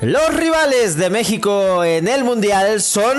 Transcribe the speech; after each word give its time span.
Los 0.00 0.34
rivales 0.34 0.96
de 0.96 1.10
México 1.10 1.84
en 1.84 2.08
el 2.08 2.24
Mundial 2.24 2.80
son 2.80 3.18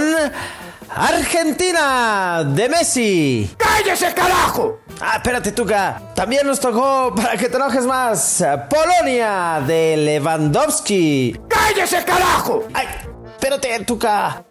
Argentina 0.89 2.43
de 2.43 2.69
Messi. 2.69 3.55
¡Cállese, 3.55 4.11
carajo! 4.15 4.79
Ah, 4.99 5.17
espérate, 5.17 5.51
Tuca. 5.51 6.01
También 6.15 6.47
nos 6.47 6.59
tocó, 6.59 7.13
para 7.15 7.37
que 7.37 7.49
te 7.49 7.57
enojes 7.57 7.85
más, 7.85 8.43
Polonia 8.67 9.61
de 9.67 9.95
Lewandowski. 9.95 11.39
¡Cállese, 11.47 12.03
carajo! 12.03 12.63
Ay, 12.73 12.87
espérate, 13.31 13.85
Tuca. 13.85 14.43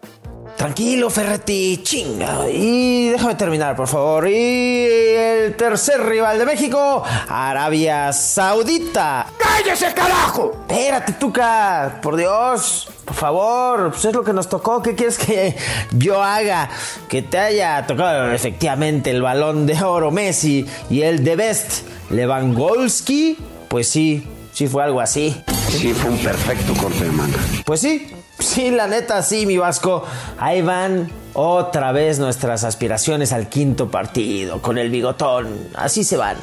Tranquilo, 0.61 1.09
Ferretti, 1.09 1.81
chinga. 1.81 2.47
Y 2.47 3.09
déjame 3.09 3.33
terminar, 3.33 3.75
por 3.75 3.87
favor. 3.87 4.27
Y 4.27 4.85
el 4.85 5.55
tercer 5.55 6.05
rival 6.05 6.37
de 6.37 6.45
México, 6.45 7.03
Arabia 7.27 8.13
Saudita. 8.13 9.25
¡Cállese, 9.39 9.91
carajo! 9.95 10.51
Espérate, 10.69 11.13
Tuca, 11.13 11.97
por 12.03 12.15
Dios, 12.15 12.87
por 13.03 13.15
favor, 13.15 13.89
pues 13.89 14.05
es 14.05 14.13
lo 14.13 14.23
que 14.23 14.33
nos 14.33 14.49
tocó. 14.49 14.83
¿Qué 14.83 14.93
quieres 14.93 15.17
que 15.17 15.57
yo 15.93 16.21
haga? 16.21 16.69
Que 17.09 17.23
te 17.23 17.39
haya 17.39 17.87
tocado 17.87 18.31
efectivamente 18.31 19.09
el 19.09 19.23
balón 19.23 19.65
de 19.65 19.83
oro 19.83 20.11
Messi 20.11 20.67
y 20.91 21.01
el 21.01 21.23
de 21.23 21.37
Best 21.37 21.87
Lewandowski. 22.11 23.35
Pues 23.67 23.89
sí, 23.89 24.27
sí 24.53 24.67
fue 24.67 24.83
algo 24.83 25.01
así. 25.01 25.35
Sí, 25.69 25.91
fue 25.93 26.11
un 26.11 26.19
perfecto 26.19 26.75
corte 26.75 27.03
de 27.03 27.11
manga. 27.11 27.39
Pues 27.65 27.81
sí, 27.81 28.13
Sí, 28.51 28.69
la 28.69 28.85
neta, 28.85 29.23
sí, 29.23 29.45
mi 29.45 29.57
Vasco. 29.57 30.03
Ahí 30.37 30.61
van 30.61 31.09
otra 31.33 31.93
vez 31.93 32.19
nuestras 32.19 32.65
aspiraciones 32.65 33.31
al 33.31 33.47
quinto 33.47 33.89
partido, 33.89 34.61
con 34.61 34.77
el 34.77 34.89
bigotón. 34.89 35.69
Así 35.73 36.03
se 36.03 36.17
van. 36.17 36.35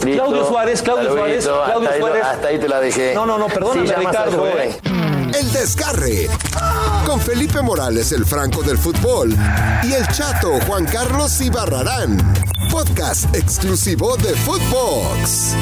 Claudio 0.00 0.48
Suárez, 0.48 0.80
Claudio 0.80 1.12
Suárez, 1.12 1.44
Claudio 1.44 1.88
hasta 1.88 1.98
Suárez. 1.98 2.24
Ahí, 2.24 2.32
hasta 2.32 2.48
ahí 2.48 2.58
te 2.58 2.68
la 2.68 2.80
dejé. 2.80 3.14
No, 3.14 3.26
no, 3.26 3.36
no, 3.36 3.48
perdóname, 3.48 3.86
Sí, 3.86 3.94
Ricardo, 3.94 4.46
eh. 4.48 4.80
El 5.38 5.52
Desgarre. 5.52 6.30
Con 7.04 7.20
Felipe 7.20 7.60
Morales, 7.60 8.12
el 8.12 8.24
Franco 8.24 8.62
del 8.62 8.78
Fútbol. 8.78 9.36
Y 9.82 9.92
el 9.92 10.06
Chato 10.08 10.58
Juan 10.66 10.86
Carlos 10.86 11.38
Ibarrarán. 11.42 12.16
Podcast 12.70 13.34
exclusivo 13.36 14.16
de 14.16 14.32
Footbox. 14.36 15.54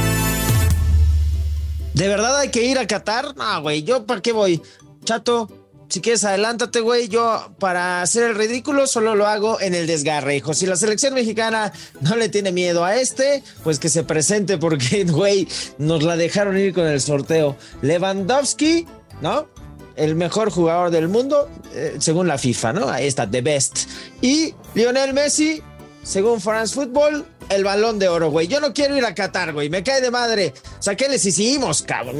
¿De 1.98 2.06
verdad 2.06 2.38
hay 2.38 2.50
que 2.52 2.62
ir 2.62 2.78
a 2.78 2.86
Qatar? 2.86 3.34
No, 3.36 3.60
güey, 3.60 3.82
¿yo 3.82 4.06
para 4.06 4.20
qué 4.20 4.30
voy? 4.30 4.62
Chato, 5.08 5.48
si 5.88 6.02
quieres 6.02 6.22
adelántate, 6.24 6.80
güey. 6.80 7.08
Yo 7.08 7.54
para 7.58 8.02
hacer 8.02 8.24
el 8.24 8.34
ridículo 8.34 8.86
solo 8.86 9.14
lo 9.14 9.26
hago 9.26 9.58
en 9.58 9.74
el 9.74 9.86
desgarre, 9.86 10.36
hijo. 10.36 10.52
Si 10.52 10.66
la 10.66 10.76
selección 10.76 11.14
mexicana 11.14 11.72
no 12.02 12.14
le 12.14 12.28
tiene 12.28 12.52
miedo 12.52 12.84
a 12.84 12.94
este, 12.94 13.42
pues 13.64 13.78
que 13.78 13.88
se 13.88 14.04
presente 14.04 14.58
porque, 14.58 15.04
güey, 15.08 15.48
nos 15.78 16.02
la 16.02 16.18
dejaron 16.18 16.58
ir 16.58 16.74
con 16.74 16.86
el 16.86 17.00
sorteo. 17.00 17.56
Lewandowski, 17.80 18.86
¿no? 19.22 19.48
El 19.96 20.14
mejor 20.14 20.50
jugador 20.50 20.90
del 20.90 21.08
mundo, 21.08 21.48
eh, 21.72 21.96
según 22.00 22.28
la 22.28 22.36
FIFA, 22.36 22.74
¿no? 22.74 22.90
Ahí 22.90 23.06
está, 23.06 23.26
the 23.30 23.40
best. 23.40 23.88
Y 24.20 24.54
Lionel 24.74 25.14
Messi, 25.14 25.62
según 26.02 26.38
France 26.38 26.74
Football, 26.74 27.24
el 27.50 27.64
balón 27.64 27.98
de 27.98 28.08
oro, 28.08 28.30
güey. 28.30 28.46
Yo 28.48 28.60
no 28.60 28.72
quiero 28.72 28.96
ir 28.96 29.04
a 29.04 29.14
Qatar, 29.14 29.52
güey. 29.52 29.70
Me 29.70 29.82
cae 29.82 30.00
de 30.00 30.10
madre. 30.10 30.54
O 30.78 30.82
sea, 30.82 30.96
¿qué 30.96 31.08
les 31.08 31.24
hicimos, 31.24 31.82
cabrón? 31.82 32.16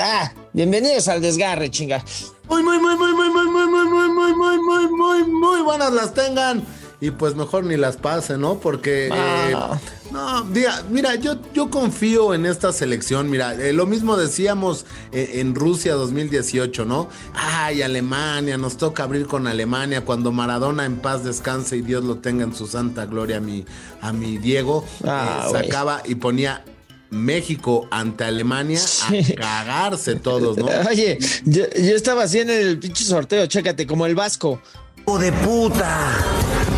Ah, 0.00 0.32
bienvenidos 0.52 1.08
al 1.08 1.20
desgarre, 1.22 1.70
chinga. 1.70 2.04
Muy, 2.48 2.62
muy, 2.62 2.78
muy, 2.78 2.96
muy, 2.96 3.12
muy, 3.12 3.30
muy, 3.30 3.46
muy, 3.46 3.66
muy, 3.66 3.88
muy, 3.88 4.08
muy, 4.08 4.34
muy, 4.34 4.58
muy, 4.58 4.88
muy, 4.88 5.24
muy 5.28 5.60
buenas 5.62 5.92
las 5.92 6.14
tengan. 6.14 6.64
Y 7.00 7.10
pues 7.10 7.34
mejor 7.34 7.64
ni 7.64 7.76
las 7.76 7.96
pasen, 7.96 8.40
¿no? 8.40 8.58
Porque. 8.58 9.08
eh, 9.08 9.10
Ah. 9.12 9.78
No, 10.16 10.42
diga, 10.44 10.82
mira, 10.90 11.14
yo, 11.16 11.36
yo 11.52 11.68
confío 11.70 12.32
en 12.32 12.46
esta 12.46 12.72
selección. 12.72 13.28
Mira, 13.30 13.54
eh, 13.54 13.72
lo 13.74 13.84
mismo 13.86 14.16
decíamos 14.16 14.86
eh, 15.12 15.32
en 15.34 15.54
Rusia 15.54 15.92
2018, 15.94 16.84
¿no? 16.86 17.08
Ay, 17.34 17.82
Alemania, 17.82 18.56
nos 18.56 18.78
toca 18.78 19.02
abrir 19.02 19.26
con 19.26 19.46
Alemania 19.46 20.04
cuando 20.06 20.32
Maradona 20.32 20.86
en 20.86 20.96
paz 20.96 21.22
descanse 21.22 21.76
y 21.76 21.82
Dios 21.82 22.02
lo 22.02 22.16
tenga 22.16 22.44
en 22.44 22.54
su 22.54 22.66
santa 22.66 23.04
gloria 23.04 23.36
a 23.36 23.40
mi, 23.40 23.66
a 24.00 24.12
mi 24.12 24.38
Diego. 24.38 24.84
Ah, 25.04 25.44
eh, 25.44 25.48
güey. 25.50 25.64
sacaba 25.64 26.02
y 26.06 26.14
ponía 26.14 26.64
México 27.10 27.86
ante 27.90 28.24
Alemania 28.24 28.78
Sí. 28.80 29.34
a 29.34 29.40
cagarse 29.40 30.16
todos, 30.16 30.56
¿no? 30.56 30.66
Oye, 30.90 31.18
yo, 31.44 31.64
yo 31.70 31.94
estaba 31.94 32.22
así 32.24 32.38
en 32.40 32.48
el 32.50 32.78
pinche 32.78 33.04
sorteo, 33.04 33.46
chécate, 33.46 33.86
como 33.86 34.06
el 34.06 34.14
vasco. 34.14 34.60
¡Hijo 35.06 35.18
de 35.18 35.30
puta! 35.32 36.18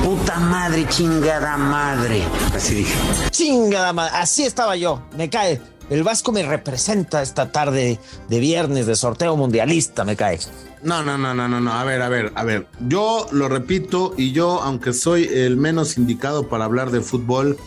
¡Puta 0.05 0.39
madre, 0.39 0.87
chingada 0.89 1.57
madre! 1.57 2.23
Así 2.55 2.77
dije. 2.77 2.95
Chingada 3.31 3.93
madre, 3.93 4.17
así 4.17 4.45
estaba 4.45 4.77
yo. 4.77 5.03
Me 5.17 5.29
cae. 5.29 5.61
El 5.91 6.03
vasco 6.03 6.33
me 6.33 6.43
representa 6.43 7.23
esta 7.23 7.51
tarde 7.51 7.99
de 8.29 8.41
viernes 8.41 8.87
de 8.87 8.95
sorteo 8.95 9.37
mundialista, 9.37 10.05
me 10.05 10.17
cae. 10.17 10.39
No, 10.83 11.03
no, 11.03 11.17
no, 11.19 11.35
no, 11.35 11.49
no, 11.49 11.61
no. 11.61 11.73
A 11.73 11.85
ver, 11.85 12.03
a 12.03 12.09
ver, 12.09 12.33
a 12.35 12.45
ver. 12.45 12.67
Yo 12.87 13.27
lo 13.33 13.49
repito 13.49 14.15
y 14.17 14.33
yo, 14.33 14.61
aunque 14.63 14.93
soy 14.93 15.25
el 15.25 15.57
menos 15.57 15.97
indicado 15.97 16.49
para 16.49 16.65
hablar 16.65 16.91
de 16.91 17.01
fútbol, 17.01 17.59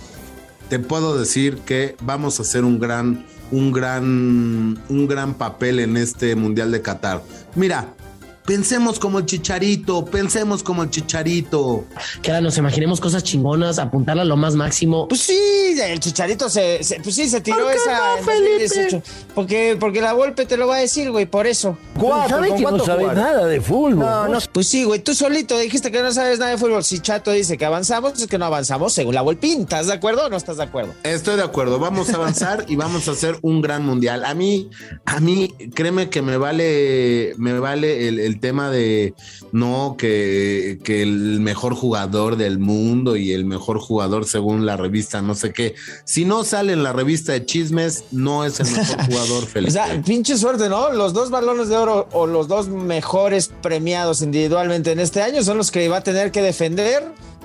te 0.70 0.80
puedo 0.80 1.18
decir 1.18 1.58
que 1.66 1.96
vamos 2.02 2.40
a 2.40 2.44
hacer 2.44 2.64
un 2.64 2.80
gran, 2.80 3.26
un 3.52 3.72
gran, 3.72 4.82
un 4.88 5.08
gran 5.08 5.34
papel 5.34 5.80
en 5.80 5.98
este 5.98 6.36
Mundial 6.36 6.72
de 6.72 6.82
Qatar. 6.82 7.24
Mira, 7.56 7.94
pensemos 8.46 9.00
como 9.00 9.20
el 9.20 9.26
chicharito, 9.26 10.06
pensemos 10.06 10.64
como 10.64 10.84
el 10.84 10.90
chicharito. 10.90 11.86
que 12.22 12.32
ahora 12.32 12.42
nos 12.42 12.58
imaginemos 12.58 13.00
cosas 13.00 13.24
chingonas, 13.24 13.80
apuntarla 13.80 14.22
a 14.24 14.26
lo 14.26 14.38
más 14.38 14.56
máximo. 14.56 15.08
Pues 15.08 15.22
sí, 15.22 15.76
el 15.82 16.00
chicharito 16.00 16.50
se, 16.50 16.84
se- 16.84 17.00
pues 17.02 17.16
sí, 17.16 17.30
se 17.30 17.42
tiró 17.42 17.58
¿Por 17.60 17.68
qué 17.72 17.78
esa 17.78 17.98
no, 18.18 18.24
Felipe? 18.24 18.64
2018. 18.68 19.04
Porque, 19.36 19.78
porque 19.80 20.02
la 20.02 20.14
golpe 20.14 20.46
te 20.46 20.58
lo 20.58 20.68
va 20.68 20.78
a 20.78 20.80
decir, 20.80 21.12
güey, 21.12 21.26
por 21.26 21.48
eso. 21.48 21.78
¿Sabe 22.30 22.56
que 22.56 22.62
no 22.64 22.84
sabe 22.84 23.06
nada 23.06 23.46
de 23.46 23.62
fútbol? 23.62 24.00
No, 24.00 24.28
no, 24.28 24.40
pues 24.52 24.68
sí, 24.68 24.84
güey, 24.84 25.00
tú 25.00 25.14
solito 25.14 25.58
dijiste 25.58 25.92
que 25.92 26.02
no 26.02 26.12
sabes 26.12 26.40
nada 26.40 26.52
de 26.52 26.58
fútbol. 26.58 26.84
Si 26.84 27.00
Chato 27.00 27.32
dice 27.32 27.58
que 27.58 27.66
avanzamos, 27.66 28.20
es 28.20 28.28
que 28.28 28.38
no 28.38 28.46
avanzamos 28.46 28.94
según 28.94 29.16
la 29.16 29.22
Volpín. 29.22 29.62
¿Estás 29.62 29.88
de 29.88 29.94
acuerdo 29.94 30.26
o 30.26 30.30
no 30.30 30.38
estás 30.38 30.58
de 30.58 30.64
acuerdo? 30.64 30.94
Estoy 31.04 31.36
de 31.38 31.44
acuerdo, 31.44 31.80
vamos 31.80 32.10
a 32.10 32.16
avanzar 32.16 32.66
y 32.68 32.76
vamos 32.76 33.08
a 33.08 33.12
hacer 33.12 33.38
un 33.42 33.62
gran 33.62 33.86
mundial. 33.86 34.26
A 34.26 34.34
mí, 34.34 34.70
a 35.06 35.20
mí, 35.20 35.54
créeme 35.74 36.10
que 36.10 36.22
me 36.22 36.38
vale, 36.38 37.34
me 37.38 37.58
vale 37.60 38.08
el, 38.08 38.20
el 38.20 38.31
tema 38.40 38.70
de 38.70 39.14
no 39.52 39.96
que, 39.98 40.80
que 40.84 41.02
el 41.02 41.40
mejor 41.42 41.76
jugador 41.76 42.36
del 42.38 42.60
mundo 42.60 43.16
y 43.16 43.32
el 43.34 43.46
mejor 43.46 43.80
jugador 43.80 44.26
según 44.26 44.66
la 44.66 44.78
revista, 44.78 45.22
no 45.22 45.36
sé 45.36 45.52
qué. 45.54 45.76
Si 46.06 46.26
no 46.26 46.44
sale 46.44 46.74
en 46.74 46.84
la 46.84 46.94
revista 46.94 47.32
de 47.34 47.46
chismes, 47.46 48.06
no 48.12 48.46
es 48.46 48.60
el 48.60 48.68
mejor 48.72 49.06
jugador, 49.06 49.44
O 49.44 49.48
Felipe. 49.48 49.72
sea, 49.72 50.02
pinche 50.06 50.38
suerte, 50.38 50.70
¿no? 50.70 50.92
Los 50.92 51.14
dos 51.14 51.30
balones 51.30 51.70
de 51.70 51.78
oro 51.78 52.08
o 52.12 52.28
los 52.28 52.48
dos 52.48 52.68
mejores 52.68 53.52
premiados 53.62 54.22
individualmente 54.22 54.92
en 54.92 55.00
este 55.00 55.22
año 55.22 55.44
son 55.44 55.58
los 55.58 55.72
que 55.72 55.88
va 55.90 55.98
a 55.98 56.04
tener 56.04 56.32
que 56.32 56.42
defender 56.42 57.04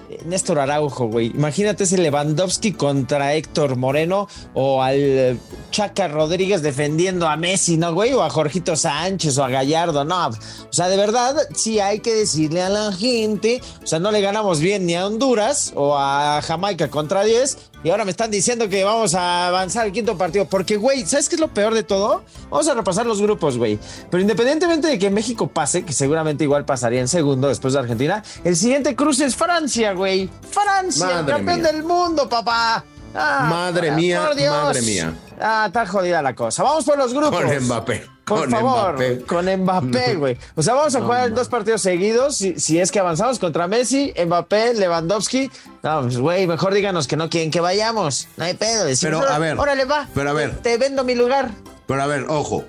eh, 0.09 0.21
Néstor 0.25 0.59
Araujo, 0.61 1.07
güey. 1.09 1.27
Imagínate 1.35 1.85
ese 1.85 1.99
Lewandowski 1.99 2.73
contra 2.73 3.35
Héctor 3.35 3.77
Moreno 3.77 4.29
o 4.55 4.83
al 4.83 4.97
eh, 4.99 5.37
Chaca 5.71 6.09
Rodríguez 6.09 6.63
defendiendo 6.63 7.29
a 7.29 7.37
Messi, 7.37 7.77
¿no, 7.77 7.93
güey? 7.93 8.13
O 8.13 8.23
a 8.23 8.31
Jorgito 8.31 8.77
Sánchez 8.77 9.37
o 9.39 9.45
a 9.45 9.49
Gallardo, 9.51 10.05
no. 10.05 10.29
O 10.29 10.33
sea, 10.71 10.89
de 10.89 10.97
verdad, 10.97 11.37
sí 11.55 11.81
hay 11.81 12.01
que 12.01 12.15
decirle 12.15 12.63
a 12.63 12.69
la 12.69 12.93
gente, 12.93 13.61
o 13.83 13.87
sea, 13.87 13.99
no 13.99 14.11
le 14.11 14.21
ganamos 14.21 14.61
bien 14.61 14.87
ni 14.87 14.95
a 14.95 15.07
Honduras 15.07 15.73
o 15.75 15.97
a 15.97 16.41
Jamaica 16.43 16.89
contra 16.89 17.25
10 17.25 17.59
y 17.85 17.91
ahora 17.91 18.05
me 18.05 18.11
están 18.11 18.31
diciendo 18.31 18.69
que 18.69 18.83
vamos 18.83 19.15
a 19.15 19.49
avanzar 19.49 19.85
al 19.85 19.93
quinto 19.93 20.19
partido. 20.19 20.47
Porque, 20.47 20.77
güey, 20.77 21.07
¿sabes 21.07 21.29
qué 21.29 21.37
es 21.37 21.41
lo 21.41 21.55
peor 21.55 21.73
de 21.73 21.83
todo? 21.85 22.25
Vamos 22.51 22.67
a 22.69 22.75
repasar 22.75 23.07
los 23.07 23.23
grupos, 23.23 23.59
güey. 23.59 23.79
Pero 24.11 24.21
independientemente 24.21 24.89
de 24.89 24.99
que 24.99 25.09
México 25.11 25.47
pase, 25.47 25.85
que 25.85 25.93
seguramente 25.93 26.43
igual 26.43 26.65
pasaría 26.65 27.01
en 27.01 27.07
segundo 27.09 27.49
después 27.49 27.75
de 27.75 27.81
Argentina, 27.81 28.25
el 28.43 28.57
siguiente 28.57 28.97
cruce 28.97 29.25
es 29.25 29.37
Francia, 29.37 29.93
güey. 29.93 30.29
Francia, 30.51 31.07
Madre 31.07 31.35
campeón 31.35 31.61
mía. 31.61 31.73
del 31.73 31.85
mundo, 31.85 32.29
papá. 32.29 32.85
Ah, 33.15 33.47
Madre 33.49 33.93
mía, 33.93 34.29
madre 34.51 34.83
mía. 34.83 35.15
Ah, 35.41 35.65
está 35.67 35.87
jodida 35.87 36.23
la 36.23 36.35
cosa. 36.35 36.63
Vamos 36.63 36.85
por 36.85 36.97
los 36.99 37.13
grupos. 37.13 37.43
Con 37.43 37.65
Mbappé. 37.65 38.07
Por 38.25 38.41
con 38.41 38.51
favor, 38.51 38.95
Mbappé. 38.95 39.21
con 39.23 39.47
Mbappé, 39.47 40.15
güey. 40.19 40.37
O 40.57 40.63
sea, 40.63 40.75
vamos 40.75 40.95
a 40.97 41.01
jugar 41.03 41.33
dos 41.33 41.49
partidos 41.49 41.83
seguidos. 41.83 42.37
Si, 42.37 42.59
si 42.59 42.81
es 42.81 42.91
que 42.91 42.99
avanzamos 42.99 43.39
contra 43.39 43.69
Messi, 43.69 44.13
Mbappé, 44.27 44.75
Lewandowski. 44.75 45.51
No, 45.83 46.03
pues, 46.03 46.19
güey, 46.19 46.47
mejor 46.47 46.75
díganos 46.75 47.07
que 47.07 47.17
no 47.17 47.29
quieren 47.31 47.51
que 47.51 47.61
vayamos. 47.61 48.29
No 48.37 48.45
hay 48.45 48.55
pedo. 48.55 48.85
Decimos, 48.85 49.21
Pero, 49.23 49.33
a 49.33 49.39
ver, 49.39 49.59
Órale, 49.59 49.85
va. 49.85 50.09
pero, 50.15 50.31
a 50.31 50.33
ver. 50.33 50.57
Te 50.59 50.77
vendo 50.79 51.05
mi 51.05 51.15
lugar. 51.15 51.51
Pero 51.87 52.03
a 52.03 52.07
ver, 52.07 52.25
ojo. 52.29 52.65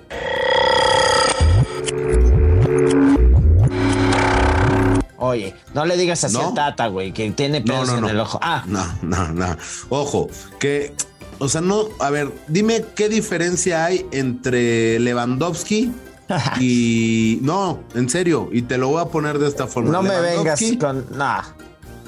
Oye, 5.20 5.54
no 5.74 5.84
le 5.84 5.96
digas 5.96 6.22
así 6.22 6.34
¿No? 6.36 6.50
a 6.50 6.54
Tata, 6.54 6.86
güey, 6.86 7.12
que 7.12 7.28
tiene 7.32 7.60
pedos 7.60 7.88
no, 7.88 7.98
en 7.98 8.04
el 8.04 8.20
ojo. 8.20 8.38
Ah, 8.40 8.62
No, 8.66 8.84
no, 9.02 9.28
no. 9.32 9.56
Ojo, 9.88 10.28
que, 10.60 10.94
o 11.38 11.48
sea, 11.48 11.60
no, 11.60 11.88
a 12.00 12.10
ver, 12.10 12.30
dime 12.48 12.84
qué 12.94 13.08
diferencia 13.08 13.84
hay 13.84 14.06
entre 14.12 14.98
Lewandowski 15.00 15.92
y. 16.60 17.38
No, 17.42 17.80
en 17.94 18.08
serio, 18.08 18.48
y 18.52 18.62
te 18.62 18.78
lo 18.78 18.88
voy 18.88 19.00
a 19.02 19.06
poner 19.06 19.38
de 19.38 19.48
esta 19.48 19.66
forma. 19.66 19.90
no 19.90 20.02
me 20.02 20.20
vengas 20.20 20.60
con. 20.78 21.06
Nah. 21.16 21.42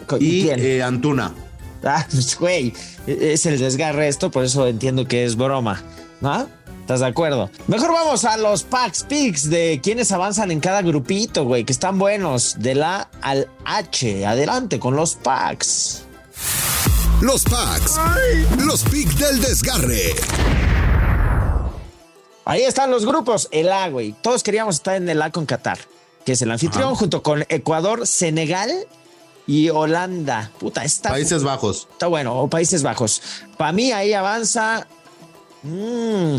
Con- 0.07 0.19
Y 0.21 0.43
¿Quién? 0.45 0.61
eh, 0.61 0.83
Antuna. 0.83 1.33
Ah, 1.83 2.07
pues, 2.11 2.39
güey, 2.39 2.75
es 3.07 3.47
el 3.47 3.59
desgarre 3.59 4.07
esto, 4.07 4.31
por 4.31 4.45
eso 4.45 4.67
entiendo 4.67 5.07
que 5.09 5.25
es 5.25 5.35
broma. 5.35 5.83
¿No? 6.21 6.47
¿Estás 6.83 7.01
de 7.01 7.07
acuerdo? 7.07 7.49
Mejor 7.69 7.91
vamos 7.91 8.27
a 8.27 8.37
los 8.37 8.65
packs 8.65 9.05
picks 9.05 9.49
de 9.49 9.81
quienes 9.83 10.13
avanzan 10.13 10.51
en 10.51 10.61
cada 10.61 10.83
grupito, 10.83 11.45
güey, 11.45 11.65
que 11.65 11.73
están 11.73 11.99
buenos. 11.99 12.57
De 12.59 12.75
la 12.75 13.09
al 13.23 13.49
H. 13.65 14.27
Adelante 14.27 14.79
con 14.79 14.95
los 14.95 15.15
packs. 15.15 16.03
Los 17.21 17.45
packs. 17.45 18.01
Los 18.65 18.83
picks 18.85 19.19
del 19.19 19.43
desgarre. 19.43 20.15
Ahí 22.47 22.63
están 22.63 22.91
los 22.91 23.05
grupos. 23.05 23.49
El 23.51 23.71
A, 23.71 23.91
güey. 23.91 24.15
Todos 24.23 24.43
queríamos 24.43 24.77
estar 24.77 24.97
en 24.97 25.07
el 25.07 25.21
A 25.21 25.31
con 25.31 25.45
Qatar, 25.45 25.79
que 26.25 26.33
es 26.33 26.41
el 26.41 26.51
anfitrión, 26.51 26.95
junto 26.95 27.23
con 27.23 27.45
Ecuador, 27.51 28.07
Senegal 28.07 28.71
y 29.47 29.69
Holanda. 29.69 30.51
Puta, 30.59 30.83
está. 30.83 31.11
Países 31.11 31.43
Bajos. 31.45 31.89
Está 31.93 32.07
bueno, 32.07 32.41
o 32.41 32.49
Países 32.49 32.83
Bajos. 32.83 33.21
Para 33.59 33.73
mí 33.73 33.93
ahí 33.93 34.15
avanza. 34.15 34.87
Mm, 35.63 36.39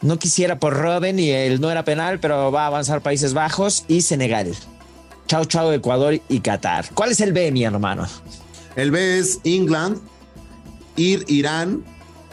no 0.00 0.18
quisiera 0.18 0.58
por 0.58 0.72
Robin 0.72 1.18
y 1.18 1.30
él 1.30 1.60
no 1.60 1.70
era 1.70 1.84
penal, 1.84 2.18
pero 2.18 2.50
va 2.50 2.62
a 2.62 2.68
avanzar 2.68 3.02
Países 3.02 3.34
Bajos 3.34 3.84
y 3.88 4.00
Senegal. 4.00 4.56
Chao, 5.26 5.44
chao, 5.44 5.70
Ecuador 5.70 6.18
y 6.30 6.40
Qatar. 6.40 6.86
¿Cuál 6.94 7.10
es 7.10 7.20
el 7.20 7.34
B, 7.34 7.52
mi 7.52 7.64
hermano? 7.64 8.08
El 8.76 8.90
B 8.90 9.18
es 9.18 9.40
England, 9.44 9.98
Ir, 10.96 11.24
Irán, 11.28 11.84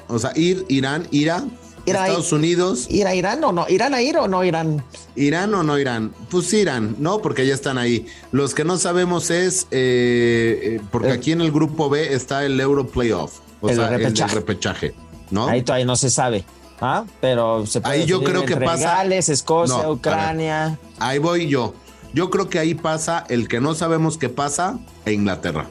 o 0.07 0.19
sea, 0.19 0.31
Ir, 0.35 0.65
Irán, 0.67 1.07
Ira, 1.11 1.43
Estados 1.85 2.31
Unidos. 2.31 2.87
¿Ir 2.89 3.07
a 3.07 3.15
Irán 3.15 3.43
o 3.43 3.51
no? 3.51 3.65
¿Irán 3.67 3.93
a 3.93 4.01
ir 4.01 4.17
o 4.17 4.27
no 4.27 4.43
Irán? 4.43 4.83
¿Irán 5.15 5.53
o 5.53 5.63
no 5.63 5.77
Irán? 5.77 6.13
Pues 6.29 6.53
Irán, 6.53 6.95
¿no? 6.99 7.19
Porque 7.21 7.45
ya 7.45 7.53
están 7.53 7.77
ahí. 7.77 8.05
Los 8.31 8.53
que 8.55 8.63
no 8.63 8.77
sabemos 8.77 9.29
es, 9.31 9.67
eh, 9.71 10.59
eh, 10.77 10.81
porque 10.91 11.11
aquí 11.11 11.31
en 11.33 11.41
el 11.41 11.51
grupo 11.51 11.89
B 11.89 12.13
está 12.13 12.45
el 12.45 12.59
Euro 12.59 12.87
Playoff, 12.87 13.39
o 13.61 13.69
El 13.69 13.75
sea, 13.75 13.87
el, 13.87 13.99
repechaje. 13.99 14.29
del 14.35 14.41
repechaje, 14.41 14.93
¿no? 15.29 15.47
Ahí 15.47 15.61
todavía 15.61 15.85
no 15.85 15.95
se 15.95 16.09
sabe. 16.09 16.45
¿ah? 16.79 17.05
Pero 17.21 17.65
se 17.65 17.81
puede 17.81 17.95
Ahí 18.01 18.05
yo 18.05 18.23
creo 18.23 18.45
que 18.45 18.55
pasa- 18.57 18.95
Gales, 18.95 19.29
Escocia, 19.29 19.75
No, 19.77 19.83
a. 19.83 19.91
Ucrania. 19.91 20.79
Ahí 20.99 21.19
voy 21.19 21.47
yo. 21.47 21.73
Yo 22.13 22.29
creo 22.29 22.49
que 22.49 22.59
ahí 22.59 22.75
pasa 22.75 23.25
el 23.29 23.47
que 23.47 23.59
no 23.59 23.73
sabemos 23.75 24.17
qué 24.17 24.29
pasa 24.29 24.77
e 25.05 25.13
Inglaterra. 25.13 25.67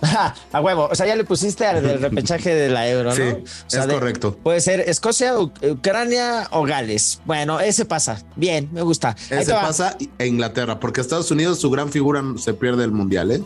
a 0.52 0.60
huevo. 0.60 0.88
O 0.90 0.94
sea, 0.94 1.06
ya 1.06 1.16
le 1.16 1.24
pusiste 1.24 1.66
al 1.66 1.82
del 1.82 2.00
repechaje 2.02 2.54
de 2.54 2.68
la 2.68 2.88
euro, 2.88 3.10
¿no? 3.10 3.16
Sí, 3.16 3.22
O 3.22 3.42
sea, 3.70 3.82
es 3.82 3.88
de- 3.88 3.94
correcto. 3.94 4.36
Puede 4.42 4.60
ser 4.60 4.80
Escocia, 4.80 5.34
Ucrania 5.38 6.48
o 6.50 6.62
Gales. 6.64 7.20
Bueno, 7.24 7.60
ese 7.60 7.84
pasa. 7.84 8.22
Bien, 8.36 8.68
me 8.72 8.82
gusta. 8.82 9.16
Ese 9.30 9.52
pasa 9.52 9.96
e 10.18 10.26
Inglaterra, 10.26 10.78
porque 10.80 11.00
Estados 11.00 11.30
Unidos, 11.30 11.58
su 11.60 11.70
gran 11.70 11.90
figura, 11.90 12.22
se 12.38 12.54
pierde 12.54 12.84
el 12.84 12.92
mundial, 12.92 13.30
¿eh? 13.30 13.42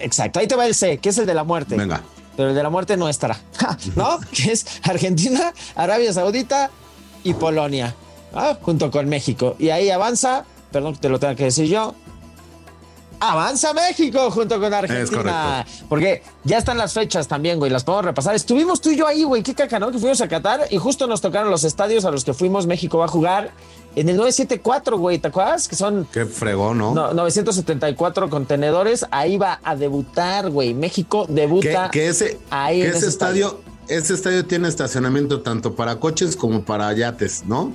Exacto. 0.00 0.40
Ahí 0.40 0.46
te 0.46 0.56
va 0.56 0.66
el 0.66 0.74
C, 0.74 0.98
que 0.98 1.10
es 1.10 1.18
el 1.18 1.26
de 1.26 1.34
la 1.34 1.44
muerte. 1.44 1.76
Venga. 1.76 2.02
Pero 2.36 2.48
el 2.48 2.54
de 2.54 2.62
la 2.62 2.70
muerte 2.70 2.96
no 2.96 3.08
estará. 3.08 3.38
¿No? 3.96 4.18
que 4.32 4.52
es 4.52 4.64
Argentina, 4.82 5.52
Arabia 5.74 6.12
Saudita 6.12 6.70
y 7.24 7.34
Polonia. 7.34 7.94
Junto 8.62 8.90
con 8.90 9.08
México. 9.10 9.56
Y 9.58 9.68
ahí 9.68 9.90
avanza, 9.90 10.46
perdón 10.70 10.94
que 10.94 11.00
te 11.00 11.08
lo 11.10 11.20
tenga 11.20 11.34
que 11.34 11.44
decir 11.44 11.66
yo. 11.66 11.94
Avanza 13.22 13.72
México 13.72 14.32
junto 14.32 14.58
con 14.58 14.74
Argentina. 14.74 15.64
Porque 15.88 16.24
ya 16.42 16.58
están 16.58 16.76
las 16.76 16.92
fechas 16.92 17.28
también, 17.28 17.60
güey. 17.60 17.70
Las 17.70 17.84
podemos 17.84 18.04
repasar. 18.04 18.34
Estuvimos 18.34 18.80
tú 18.80 18.90
y 18.90 18.96
yo 18.96 19.06
ahí, 19.06 19.22
güey. 19.22 19.44
Qué 19.44 19.54
caca, 19.54 19.78
¿no? 19.78 19.92
Que 19.92 19.98
fuimos 19.98 20.20
a 20.20 20.26
Qatar 20.26 20.66
y 20.70 20.78
justo 20.78 21.06
nos 21.06 21.20
tocaron 21.20 21.48
los 21.48 21.62
estadios 21.62 22.04
a 22.04 22.10
los 22.10 22.24
que 22.24 22.34
fuimos. 22.34 22.66
México 22.66 22.98
va 22.98 23.04
a 23.04 23.08
jugar 23.08 23.52
en 23.94 24.08
el 24.08 24.16
974, 24.16 24.98
güey. 24.98 25.20
¿Te 25.20 25.28
acuerdas? 25.28 25.68
Que 25.68 25.76
son 25.76 26.08
Qué 26.12 26.26
fregón, 26.26 26.78
¿no? 26.78 26.94
no, 26.94 27.14
974 27.14 28.28
contenedores. 28.28 29.06
Ahí 29.12 29.38
va 29.38 29.60
a 29.62 29.76
debutar, 29.76 30.50
güey. 30.50 30.74
México 30.74 31.24
debuta. 31.28 31.90
que 31.90 32.08
ese, 32.08 32.40
ahí 32.50 32.80
que 32.80 32.88
ese 32.88 32.98
ese 32.98 33.08
estadio, 33.08 33.60
ese 33.86 34.14
estadio 34.14 34.46
tiene 34.46 34.66
estacionamiento 34.66 35.42
tanto 35.42 35.76
para 35.76 36.00
coches 36.00 36.34
como 36.34 36.64
para 36.64 36.92
yates, 36.92 37.44
¿no? 37.46 37.72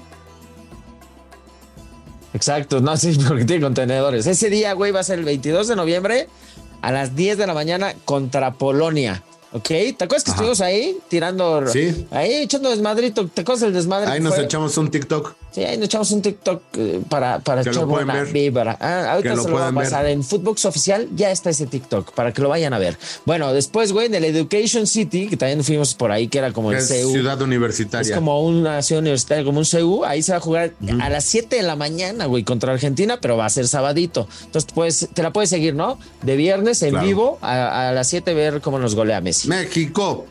Exacto, 2.38 2.82
no, 2.82 2.96
sí, 2.98 3.18
porque 3.28 3.46
tiene 3.46 3.64
contenedores. 3.64 4.28
Ese 4.28 4.52
día, 4.52 4.74
güey, 4.74 4.92
va 4.92 5.00
a 5.00 5.04
ser 5.04 5.18
el 5.18 5.26
22 5.26 5.68
de 5.68 5.76
noviembre 5.76 6.28
a 6.84 6.92
las 6.92 7.16
10 7.16 7.40
de 7.40 7.48
la 7.48 7.56
mañana 7.56 7.96
contra 8.06 8.54
Polonia. 8.54 9.24
¿Ok? 9.58 9.68
¿Te 9.68 9.96
acuerdas 10.00 10.24
que 10.24 10.32
Ajá. 10.32 10.42
estuvimos 10.42 10.62
ahí 10.62 10.98
tirando? 11.10 11.68
Sí. 11.68 12.08
Ahí 12.12 12.34
echando 12.36 12.70
desmadrito. 12.70 13.28
¿Te 13.28 13.42
acuerdas 13.42 13.62
del 13.62 13.74
desmadre? 13.74 14.12
Ahí 14.12 14.20
nos 14.20 14.36
fue? 14.36 14.44
echamos 14.46 14.78
un 14.78 14.90
TikTok. 14.90 15.34
Sí, 15.52 15.64
ahí 15.64 15.78
nos 15.78 15.86
echamos 15.86 16.12
un 16.12 16.22
TikTok 16.22 16.62
eh, 16.78 17.02
para, 17.10 17.40
para 17.40 17.64
Que 17.64 17.70
echar 17.70 17.82
lo 17.84 17.88
buena 17.88 18.14
ver. 18.24 18.68
Ah, 18.80 19.14
ahorita 19.14 19.30
Que 19.32 19.36
lo 19.36 19.44
se 19.44 19.50
lo 19.50 19.56
va 19.56 19.62
a 19.62 19.64
pueden 19.72 19.76
ver. 19.76 19.84
pasar 19.86 20.06
en 20.08 20.24
Footbox 20.24 20.66
Oficial. 20.66 21.08
Ya 21.16 21.32
está 21.32 21.50
ese 21.50 21.66
TikTok 21.66 22.12
para 22.14 22.32
que 22.34 22.42
lo 22.42 22.50
vayan 22.50 22.74
a 22.74 22.80
ver. 22.80 22.98
Bueno, 23.26 23.52
después, 23.54 23.92
güey, 23.92 24.06
en 24.08 24.16
el 24.16 24.26
Education 24.26 24.86
City, 24.86 25.28
que 25.28 25.38
también 25.38 25.64
fuimos 25.64 25.96
por 25.96 26.12
ahí, 26.12 26.28
que 26.28 26.38
era 26.38 26.52
como 26.52 26.70
que 26.70 26.76
el 26.76 26.82
es 26.82 26.88
CEU. 26.90 27.12
ciudad 27.12 27.38
Es 27.38 27.42
universitaria. 27.44 28.16
como 28.16 28.42
una 28.44 28.82
ciudad 28.84 29.02
universitaria, 29.02 29.44
como 29.44 29.60
un 29.60 29.66
CU. 29.66 30.06
Ahí 30.06 30.22
se 30.22 30.32
va 30.34 30.38
a 30.38 30.42
jugar 30.42 30.74
a 31.02 31.10
las 31.10 31.24
7 31.24 31.56
de 31.56 31.64
la 31.64 31.76
mañana, 31.76 32.26
güey, 32.26 32.44
contra 32.44 32.72
Argentina, 32.74 33.18
pero 33.20 33.36
va 33.38 33.46
a 33.46 33.50
ser 33.50 33.68
sabadito. 33.68 34.28
Entonces, 34.46 34.72
pues, 34.76 35.10
te 35.14 35.24
la 35.24 35.34
puedes 35.34 35.50
seguir, 35.50 35.74
¿no? 35.74 35.98
De 36.22 36.36
viernes 36.36 36.84
en 36.84 36.92
Claro. 36.92 37.06
vivo 37.08 37.38
a, 37.42 37.90
a 37.90 37.92
las 37.94 38.08
7 38.10 38.34
ver 38.36 38.62
cómo 38.62 38.78
nos 38.78 38.94
golea 38.94 39.22
Messi. 39.22 39.47
México. 39.48 40.26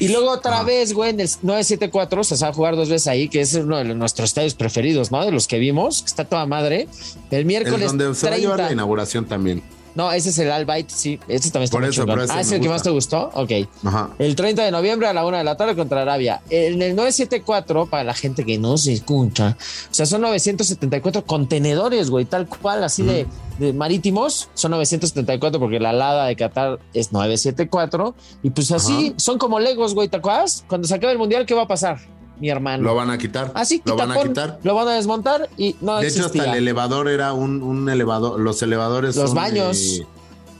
Y 0.00 0.08
luego 0.08 0.30
otra 0.30 0.60
Ah. 0.60 0.64
vez, 0.64 0.92
güey, 0.92 1.10
en 1.10 1.20
el 1.20 1.28
974, 1.42 2.20
o 2.20 2.24
se 2.24 2.36
va 2.36 2.48
a 2.48 2.52
jugar 2.52 2.76
dos 2.76 2.88
veces 2.88 3.06
ahí, 3.08 3.28
que 3.28 3.40
es 3.40 3.54
uno 3.54 3.78
de 3.78 3.84
nuestros 3.94 4.30
estadios 4.30 4.54
preferidos, 4.54 5.10
¿no? 5.10 5.24
De 5.24 5.30
los 5.32 5.46
que 5.46 5.58
vimos, 5.58 6.00
que 6.02 6.06
está 6.08 6.24
toda 6.24 6.46
madre. 6.46 6.88
El 7.30 7.40
Es 7.40 7.46
miércoles 7.46 7.86
donde 7.88 8.14
se 8.14 8.26
va 8.26 8.32
a 8.32 8.36
30. 8.36 8.38
llevar 8.38 8.58
la 8.60 8.72
inauguración 8.72 9.26
también. 9.26 9.62
No, 9.94 10.10
ese 10.10 10.30
es 10.30 10.38
el 10.38 10.50
Albight, 10.50 10.88
sí. 10.88 11.20
Ese 11.28 11.50
también 11.50 11.64
está 11.64 11.74
Por 11.76 11.82
muy 11.82 11.90
eso, 11.90 12.02
chingón. 12.04 12.30
Ah, 12.30 12.40
¿es 12.40 12.50
el 12.52 12.60
que 12.60 12.68
más 12.68 12.82
te 12.82 12.90
gustó? 12.90 13.30
Ok. 13.34 13.50
Ajá. 13.84 14.10
El 14.18 14.34
30 14.34 14.64
de 14.64 14.70
noviembre 14.70 15.06
a 15.08 15.12
la 15.12 15.26
una 15.26 15.38
de 15.38 15.44
la 15.44 15.56
tarde 15.56 15.76
contra 15.76 16.02
Arabia. 16.02 16.40
En 16.50 16.80
el 16.80 16.96
974, 16.96 17.86
para 17.86 18.04
la 18.04 18.14
gente 18.14 18.44
que 18.44 18.58
no 18.58 18.78
se 18.78 18.92
escucha, 18.94 19.56
o 19.90 19.94
sea, 19.94 20.06
son 20.06 20.22
974 20.22 21.24
contenedores, 21.26 22.10
güey, 22.10 22.24
tal 22.24 22.46
cual, 22.48 22.84
así 22.84 23.02
de, 23.02 23.26
de 23.58 23.72
marítimos. 23.72 24.48
Son 24.54 24.70
974 24.70 25.60
porque 25.60 25.78
la 25.78 25.90
alada 25.90 26.26
de 26.26 26.36
Qatar 26.36 26.78
es 26.94 27.12
974. 27.12 28.14
Y 28.42 28.50
pues 28.50 28.70
así, 28.72 29.08
Ajá. 29.08 29.14
son 29.18 29.38
como 29.38 29.60
Legos, 29.60 29.94
güey, 29.94 30.08
¿te 30.08 30.16
acuerdas? 30.16 30.64
Cuando 30.68 30.88
se 30.88 30.94
acabe 30.94 31.12
el 31.12 31.18
mundial, 31.18 31.44
¿qué 31.46 31.54
va 31.54 31.62
a 31.62 31.68
pasar? 31.68 31.98
Mi 32.42 32.50
hermano. 32.50 32.82
Lo 32.82 32.96
van 32.96 33.08
a 33.08 33.18
quitar. 33.18 33.52
Así, 33.54 33.80
Lo 33.84 33.94
van 33.94 34.10
a 34.10 34.20
quitar. 34.20 34.58
Lo 34.64 34.74
van 34.74 34.88
a 34.88 34.94
desmontar 34.94 35.48
y 35.56 35.76
no 35.80 36.00
De 36.00 36.08
hecho, 36.08 36.26
hasta 36.26 36.44
el 36.50 36.56
elevador 36.58 37.06
era 37.08 37.34
un, 37.34 37.62
un 37.62 37.88
elevador. 37.88 38.40
Los 38.40 38.60
elevadores 38.62 39.14
Los 39.14 39.26
son, 39.30 39.36
baños. 39.36 39.78
eh, 39.78 40.06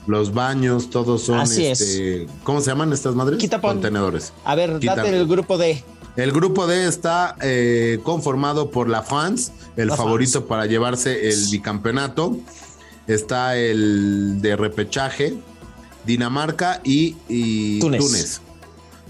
los 0.07 0.33
baños, 0.33 0.89
todos 0.89 1.23
son. 1.23 1.41
Así 1.41 1.65
este, 1.65 2.25
¿Cómo 2.45 2.61
se 2.61 2.67
llaman 2.71 2.93
estas 2.93 3.15
madres? 3.15 3.37
Quitapón. 3.37 3.73
Contenedores. 3.73 4.31
A 4.45 4.55
ver, 4.55 4.79
Quítame. 4.79 5.01
date 5.01 5.17
el 5.17 5.27
grupo 5.27 5.57
D. 5.57 5.83
El 6.15 6.31
grupo 6.31 6.67
D 6.67 6.87
está 6.87 7.35
eh, 7.41 7.99
conformado 8.03 8.71
por 8.71 8.87
la 8.87 9.01
France, 9.03 9.51
el 9.75 9.89
La 9.89 9.97
favorito 9.97 10.45
para 10.45 10.65
llevarse 10.65 11.27
el 11.31 11.47
bicampeonato. 11.51 12.37
Está 13.07 13.57
el 13.57 14.37
de 14.41 14.55
repechaje, 14.55 15.33
Dinamarca 16.05 16.79
y, 16.85 17.17
y 17.27 17.79
Túnez. 17.81 17.99
Túnez. 18.01 18.41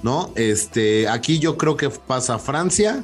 ¿No? 0.04 0.32
Este, 0.36 1.08
aquí 1.08 1.40
yo 1.40 1.58
creo 1.58 1.76
que 1.78 1.90
pasa 1.90 2.38
Francia 2.38 3.04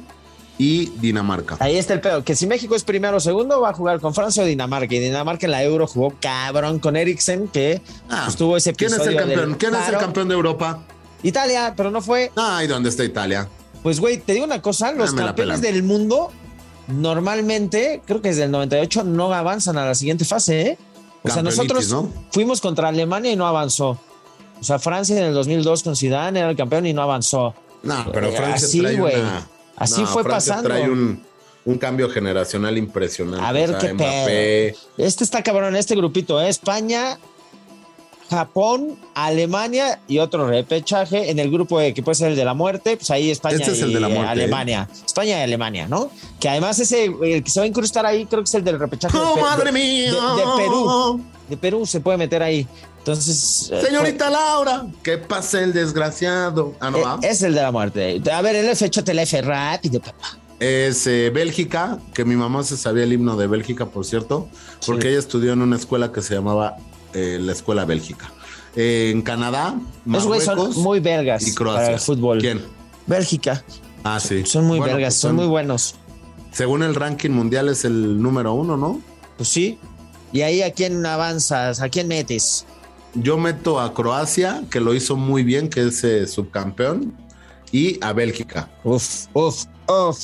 y 0.58 0.90
Dinamarca. 1.00 1.56
Ahí 1.58 1.76
está 1.76 1.94
el 1.94 2.00
pedo, 2.02 2.22
que 2.22 2.36
si 2.36 2.46
México 2.46 2.76
es 2.76 2.84
primero 2.84 3.16
o 3.16 3.20
segundo, 3.20 3.60
va 3.62 3.70
a 3.70 3.72
jugar 3.72 3.98
con 4.00 4.14
Francia 4.14 4.42
o 4.42 4.46
Dinamarca. 4.46 4.94
Y 4.94 4.98
Dinamarca 4.98 5.46
en 5.46 5.52
la 5.52 5.64
Euro 5.64 5.86
jugó 5.86 6.12
cabrón 6.20 6.78
con 6.78 6.96
Eriksen, 6.96 7.48
que 7.48 7.80
Ah, 8.10 8.24
pues, 8.26 8.36
tuvo 8.36 8.56
ese 8.58 8.74
¿Quién 8.74 8.92
es 8.92 8.98
el 8.98 9.14
episodio 9.14 9.34
campeón? 9.36 9.56
¿Quién 9.58 9.74
es 9.74 9.88
el 9.88 9.96
campeón 9.96 10.28
de 10.28 10.34
Europa? 10.34 10.82
Italia, 11.22 11.72
pero 11.76 11.90
no 11.90 12.02
fue. 12.02 12.30
Ay, 12.36 12.66
¿dónde 12.66 12.90
está 12.90 13.04
Italia? 13.04 13.48
Pues, 13.82 13.98
güey, 14.00 14.18
te 14.18 14.34
digo 14.34 14.44
una 14.44 14.60
cosa, 14.60 14.92
los 14.92 15.10
Ah, 15.12 15.16
la 15.16 15.24
campeones 15.26 15.62
del 15.62 15.82
mundo 15.82 16.30
normalmente, 16.88 18.02
creo 18.04 18.20
que 18.20 18.28
desde 18.28 18.44
el 18.44 18.50
98, 18.50 19.04
no 19.04 19.32
avanzan 19.32 19.78
a 19.78 19.86
la 19.86 19.94
siguiente 19.94 20.24
fase, 20.24 20.60
¿eh? 20.62 20.78
O 21.22 21.28
sea, 21.30 21.42
nosotros 21.42 21.88
¿no? 21.90 22.10
fuimos 22.30 22.60
contra 22.60 22.88
Alemania 22.88 23.32
y 23.32 23.36
no 23.36 23.46
avanzó. 23.46 23.98
O 24.60 24.64
sea, 24.64 24.78
Francia 24.78 25.16
en 25.18 25.24
el 25.24 25.34
2002 25.34 25.82
con 25.82 25.96
Zidane 25.96 26.40
era 26.40 26.50
el 26.50 26.56
campeón 26.56 26.86
y 26.86 26.92
no 26.92 27.02
avanzó. 27.02 27.54
No, 27.82 28.06
pero 28.12 28.28
Eh, 28.28 28.32
Francia 28.36 28.66
así, 28.68 28.80
trae 28.80 28.96
güey. 28.96 29.18
una... 29.20 29.48
Así 29.76 30.02
No, 30.02 30.06
fue 30.08 30.22
Francia 30.22 30.54
pasando. 30.56 30.68
trae 30.68 30.90
un, 30.90 31.22
un 31.64 31.78
cambio 31.78 32.10
generacional 32.10 32.76
impresionante. 32.76 33.44
A 33.44 33.52
ver 33.52 33.70
O 33.70 33.72
sea, 33.72 33.88
qué 33.88 33.94
Mbappé, 33.94 34.76
pedo. 34.96 35.06
Este 35.06 35.24
está 35.24 35.42
cabrón, 35.42 35.74
este 35.76 35.96
grupito, 35.96 36.40
¿eh? 36.40 36.48
España, 36.50 37.18
Japón, 38.30 38.96
Alemania 39.14 40.00
y 40.08 40.18
otro 40.20 40.46
repechaje 40.48 41.30
en 41.30 41.38
el 41.40 41.50
grupo 41.50 41.80
E, 41.80 41.92
que 41.92 42.02
puede 42.02 42.14
ser 42.14 42.30
el 42.30 42.36
de 42.36 42.44
la 42.44 42.54
muerte, 42.54 42.96
pues 42.96 43.10
ahí 43.10 43.30
España 43.30 43.56
Este 43.56 43.72
es 43.72 43.82
el 43.82 43.90
y 43.90 43.94
de 43.94 44.00
la 44.00 44.08
muerte, 44.08 44.28
Alemania. 44.30 44.88
España 45.04 45.38
y 45.40 45.42
Alemania, 45.42 45.88
¿no? 45.88 46.10
Que 46.38 46.48
además 46.48 46.78
ese, 46.78 47.06
el 47.22 47.42
que 47.42 47.50
se 47.50 47.60
va 47.60 47.64
a 47.64 47.66
incrustar 47.68 48.06
ahí, 48.06 48.24
creo 48.26 48.40
que 48.42 48.48
es 48.48 48.54
el 48.54 48.64
del 48.64 48.78
repechaje. 48.78 49.16
¡Oh, 49.18 49.34
de, 49.36 49.42
madre 49.42 49.64
de- 49.66 49.72
mía! 49.72 50.12
de- 50.12 50.36
de 50.36 50.56
Perú. 50.56 51.20
De 51.48 51.56
Perú 51.56 51.84
se 51.86 52.00
puede 52.00 52.16
meter 52.18 52.42
ahí. 52.42 52.66
Entonces. 52.98 53.70
eh, 53.72 53.80
Señorita 53.84 54.30
Laura, 54.30 54.86
¿qué 55.02 55.18
pasa 55.18 55.60
el 55.62 55.72
desgraciado? 55.72 56.74
Ah, 56.80 56.90
no, 56.90 56.98
eh, 56.98 57.02
va. 57.02 57.18
es 57.22 57.42
el 57.42 57.54
de 57.54 57.62
la 57.62 57.72
muerte. 57.72 58.22
A 58.32 58.42
ver, 58.42 58.54
el 58.56 58.68
F, 58.68 58.84
échate 58.86 59.12
el 59.12 59.18
F 59.20 59.40
rápido, 59.42 60.00
papá. 60.00 60.38
Es 60.60 61.06
eh, 61.06 61.30
Bélgica, 61.30 61.98
que 62.12 62.24
mi 62.26 62.36
mamá 62.36 62.62
se 62.62 62.76
sabía 62.76 63.04
el 63.04 63.12
himno 63.14 63.34
de 63.36 63.46
Bélgica, 63.46 63.86
por 63.86 64.04
cierto, 64.04 64.46
porque 64.86 65.02
Sí. 65.04 65.08
ella 65.08 65.18
estudió 65.18 65.52
en 65.54 65.62
una 65.62 65.76
escuela 65.76 66.12
que 66.12 66.20
se 66.20 66.34
llamaba 66.34 66.76
eh, 67.14 67.38
la 67.40 67.52
Escuela 67.52 67.84
Bélgica. 67.84 68.30
Eh, 68.76 69.10
en 69.12 69.22
Canadá, 69.22 69.74
güeyes 70.04 70.46
Marruecos 70.46 70.74
son 70.74 70.82
muy 70.82 71.00
belgas 71.00 71.42
y 71.42 71.52
para 71.52 71.56
Croacia. 71.56 71.94
el 71.94 72.00
fútbol. 72.00 72.38
¿Quién? 72.38 72.60
Bélgica. 73.06 73.64
Ah, 74.04 74.20
sí. 74.20 74.44
Son 74.46 74.64
muy 74.64 74.78
Bueno, 74.78 74.94
vergas, 74.94 75.14
pues 75.14 75.20
son 75.20 75.36
muy 75.36 75.46
buenos. 75.46 75.96
Según 76.52 76.82
el 76.82 76.94
ranking 76.94 77.30
mundial 77.30 77.68
es 77.68 77.84
el 77.84 78.20
número 78.22 78.54
uno, 78.54 78.76
¿no? 78.76 79.00
Pues 79.36 79.48
sí. 79.48 79.78
Y 80.32 80.42
ahí 80.42 80.62
a 80.62 80.72
quién 80.72 81.04
avanzas, 81.04 81.80
a 81.80 81.88
quién 81.88 82.08
metes. 82.08 82.64
Yo 83.14 83.36
meto 83.36 83.80
a 83.80 83.92
Croacia, 83.92 84.62
que 84.70 84.80
lo 84.80 84.94
hizo 84.94 85.16
muy 85.16 85.42
bien, 85.42 85.68
que 85.68 85.88
es 85.88 86.04
eh, 86.04 86.26
subcampeón, 86.26 87.12
y 87.72 88.02
a 88.04 88.12
Bélgica. 88.12 88.68
Uf, 88.84 89.26
uf, 89.32 89.64
uf. 89.88 90.18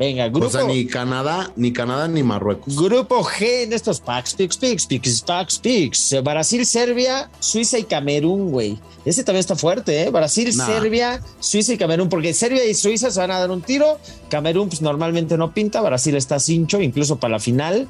Venga, 0.00 0.30
grupo, 0.30 0.46
O 0.46 0.50
sea, 0.50 0.64
ni 0.64 0.86
Canadá, 0.86 1.52
ni 1.56 1.74
Canadá, 1.74 2.08
ni 2.08 2.22
Marruecos. 2.22 2.74
grupo 2.74 3.22
G 3.22 3.64
en 3.64 3.74
estos 3.74 4.00
packs, 4.00 4.32
picks, 4.32 4.56
picks, 4.56 4.86
picks, 4.86 5.20
packs, 5.20 5.58
picks. 5.58 6.14
Brasil, 6.24 6.64
Serbia, 6.64 7.28
Suiza 7.38 7.78
y 7.78 7.84
Camerún, 7.84 8.50
güey. 8.50 8.78
Ese 9.04 9.24
también 9.24 9.40
está 9.40 9.56
fuerte, 9.56 10.04
¿eh? 10.04 10.08
Brasil, 10.10 10.56
Nah. 10.56 10.64
Serbia, 10.64 11.22
Suiza 11.38 11.74
y 11.74 11.76
Camerún, 11.76 12.08
porque 12.08 12.32
Serbia 12.32 12.64
y 12.64 12.72
Suiza 12.74 13.10
se 13.10 13.20
van 13.20 13.30
a 13.30 13.40
dar 13.40 13.50
un 13.50 13.60
tiro. 13.60 13.98
Camerún, 14.30 14.70
pues 14.70 14.80
normalmente 14.80 15.36
no 15.36 15.52
pinta. 15.52 15.82
Brasil 15.82 16.16
está 16.16 16.38
cincho, 16.40 16.80
incluso 16.80 17.16
para 17.16 17.32
la 17.32 17.38
final. 17.38 17.86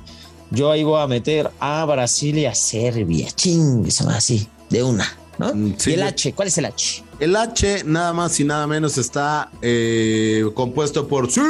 Yo 0.50 0.72
ahí 0.72 0.82
voy 0.82 1.00
a 1.00 1.06
meter 1.06 1.48
a 1.60 1.84
Brasil 1.84 2.36
y 2.38 2.46
a 2.46 2.56
Serbia. 2.56 3.28
Ching, 3.36 3.86
así, 4.08 4.48
de 4.68 4.82
una, 4.82 5.06
¿no? 5.38 5.54
Mm, 5.54 5.74
sí, 5.78 5.90
y 5.90 5.94
el 5.94 6.02
H, 6.02 6.32
¿cuál 6.34 6.48
es 6.48 6.58
el 6.58 6.64
H? 6.64 7.04
El 7.20 7.36
H, 7.36 7.84
nada 7.84 8.12
más 8.12 8.40
y 8.40 8.44
nada 8.44 8.66
menos, 8.66 8.98
está 8.98 9.48
eh, 9.62 10.42
compuesto 10.54 11.06
por 11.06 11.30
¡Sí! 11.30 11.40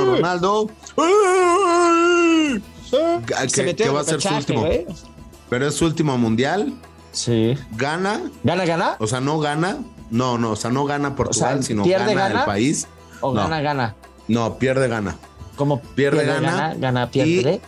Cristiano 0.00 0.16
Ronaldo, 0.16 0.70
que, 3.26 3.48
Se 3.48 3.62
metió 3.62 3.84
que 3.84 3.90
en 3.90 3.96
va 3.96 4.00
a 4.00 4.04
ser 4.04 4.20
su 4.20 4.34
último. 4.34 4.64
Pero 5.48 5.66
es 5.68 5.74
su 5.74 5.84
último 5.86 6.16
mundial. 6.18 6.72
Sí. 7.12 7.56
Gana, 7.76 8.22
¿Gana, 8.44 8.64
gana? 8.64 8.96
o 8.98 9.06
sea, 9.06 9.20
no 9.20 9.38
gana. 9.38 9.78
No, 10.10 10.38
no, 10.38 10.52
o 10.52 10.56
sea, 10.56 10.70
no 10.70 10.84
gana 10.86 11.14
Portugal, 11.14 11.62
sino 11.62 11.82
¿pierde, 11.84 12.14
gana, 12.14 12.28
gana? 12.28 12.40
el 12.40 12.46
país. 12.46 12.86
¿O 13.20 13.32
No. 13.32 13.42
gana, 13.42 13.60
gana? 13.60 13.96
No, 14.28 14.58
pierde, 14.58 14.88
gana. 14.88 15.16
¿Cómo 15.56 15.80
Pierde, 15.80 16.24
gana. 16.24 16.50
Gana, 16.50 16.74
gana, 16.74 17.10
pierde. 17.10 17.60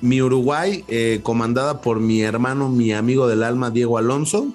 Mi 0.00 0.20
Uruguay, 0.22 0.84
eh, 0.88 1.20
comandada 1.22 1.80
por 1.80 2.00
mi 2.00 2.22
hermano, 2.22 2.68
mi 2.68 2.92
amigo 2.92 3.26
del 3.28 3.42
alma, 3.42 3.70
Diego 3.70 3.98
Alonso, 3.98 4.46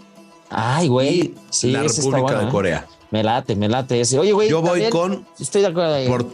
Ay, 0.49 0.87
güey. 0.87 1.33
Sí, 1.49 1.71
la 1.71 1.83
República 1.83 2.39
de 2.39 2.45
¿eh? 2.45 2.49
Corea. 2.49 2.87
Me 3.11 3.23
late, 3.23 3.55
me 3.55 3.67
late 3.67 3.99
ese. 4.01 4.17
Oye, 4.17 4.31
güey. 4.31 4.49
Yo 4.49 4.61
voy 4.61 4.89
con 4.89 5.25
Estoy 5.39 5.61
de 5.61 5.67
acuerdo 5.67 5.93
ahí. 5.95 6.07
Por- 6.07 6.25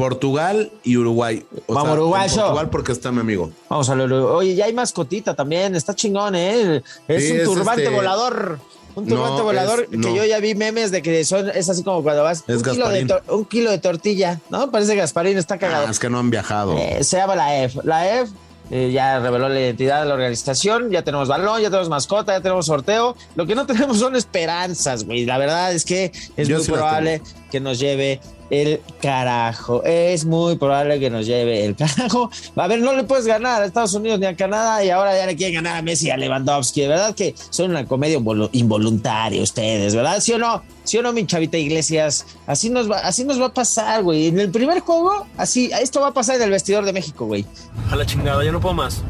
Portugal 0.00 0.72
y 0.82 0.96
Uruguay. 0.96 1.44
O 1.66 1.74
Vamos, 1.74 1.82
sea, 1.82 1.92
en 1.92 1.98
uruguayo. 2.00 2.34
Portugal 2.42 2.70
porque 2.70 2.92
está 2.92 3.12
mi 3.12 3.20
amigo. 3.20 3.50
Vamos 3.68 3.90
a 3.90 3.94
ver. 3.94 4.10
Oye, 4.12 4.54
ya 4.54 4.64
hay 4.64 4.72
mascotita 4.72 5.34
también. 5.36 5.76
Está 5.76 5.94
chingón, 5.94 6.34
¿eh? 6.34 6.82
Es 7.06 7.24
Sí, 7.26 7.32
un 7.32 7.38
es 7.40 7.44
turbante 7.44 7.82
este- 7.84 7.94
volador. 7.94 8.58
Un 8.94 9.06
turbante 9.06 9.36
No, 9.38 9.42
volador 9.44 9.86
es- 9.92 10.00
que 10.00 10.14
yo 10.16 10.24
ya 10.24 10.38
vi 10.40 10.54
memes 10.54 10.90
de 10.90 11.02
que 11.02 11.22
son, 11.26 11.50
es 11.50 11.68
así 11.68 11.82
como 11.84 12.02
cuando 12.02 12.22
vas. 12.22 12.42
Es 12.48 12.56
un, 12.56 12.62
kilo 12.72 12.88
de 12.88 13.20
un 13.28 13.44
kilo 13.44 13.70
de 13.70 13.78
tortilla, 13.78 14.40
¿no? 14.48 14.70
Parece 14.70 14.96
Gasparín 14.96 15.36
está 15.36 15.58
cagado. 15.58 15.84
Ah, 15.86 15.90
es 15.90 15.98
que 15.98 16.08
no 16.08 16.18
han 16.18 16.30
viajado. 16.30 16.76
Eh, 16.78 17.04
se 17.04 17.18
llama 17.18 17.36
la 17.36 17.62
EF. 17.62 17.76
La 17.84 18.20
EF 18.20 18.30
eh, 18.70 18.90
ya 18.92 19.18
reveló 19.20 19.48
la 19.48 19.60
identidad 19.60 20.00
de 20.02 20.08
la 20.08 20.14
organización, 20.14 20.90
ya 20.90 21.02
tenemos 21.02 21.28
balón, 21.28 21.60
ya 21.60 21.68
tenemos 21.70 21.88
mascota, 21.88 22.32
ya 22.32 22.40
tenemos 22.40 22.66
sorteo. 22.66 23.16
Lo 23.36 23.46
que 23.46 23.54
no 23.54 23.66
tenemos 23.66 23.98
son 23.98 24.16
esperanzas, 24.16 25.04
güey. 25.04 25.26
La 25.26 25.38
verdad 25.38 25.72
es 25.74 25.84
que 25.84 26.10
es 26.36 26.48
Yo 26.48 26.56
muy 26.56 26.64
sí 26.64 26.72
probable 26.72 27.20
que 27.50 27.60
nos 27.60 27.78
lleve 27.78 28.20
el 28.50 28.80
carajo. 29.00 29.82
Es 29.84 30.24
muy 30.24 30.56
probable 30.56 30.98
que 30.98 31.10
nos 31.10 31.26
lleve 31.26 31.64
el 31.64 31.76
carajo. 31.76 32.30
A 32.56 32.66
ver, 32.66 32.80
no 32.80 32.92
le 32.94 33.04
puedes 33.04 33.26
ganar 33.26 33.62
a 33.62 33.66
Estados 33.66 33.94
Unidos 33.94 34.18
ni 34.18 34.26
a 34.26 34.34
Canadá 34.36 34.82
y 34.84 34.90
ahora 34.90 35.16
ya 35.16 35.26
le 35.26 35.36
quieren 35.36 35.56
ganar 35.56 35.76
a 35.76 35.82
Messi 35.82 36.06
y 36.08 36.10
a 36.10 36.16
Lewandowski. 36.16 36.80
De 36.82 36.88
verdad 36.88 37.14
que 37.14 37.34
son 37.50 37.70
una 37.70 37.84
comedia 37.86 38.18
involu- 38.18 38.48
involuntaria 38.52 39.42
ustedes, 39.42 39.94
¿verdad? 39.94 40.20
¿Sí 40.20 40.32
o 40.32 40.38
no? 40.38 40.62
¿Sí 40.84 40.98
o 40.98 41.02
no, 41.02 41.12
mi 41.12 41.26
chavita 41.26 41.58
Iglesias? 41.58 42.26
Así 42.46 42.70
nos 42.70 42.90
va, 42.90 42.98
así 42.98 43.24
nos 43.24 43.40
va 43.40 43.46
a 43.46 43.54
pasar, 43.54 44.02
güey. 44.02 44.26
En 44.28 44.40
el 44.40 44.50
primer 44.50 44.80
juego, 44.80 45.26
así, 45.36 45.70
esto 45.80 46.00
va 46.00 46.08
a 46.08 46.14
pasar 46.14 46.36
en 46.36 46.42
el 46.42 46.50
vestidor 46.50 46.84
de 46.84 46.92
México, 46.92 47.26
güey. 47.26 47.44
A 47.90 47.96
la 47.96 48.04
chingada, 48.06 48.42
yo 48.44 48.50
no 48.52 48.60
puedo 48.60 48.74
más. 48.74 49.02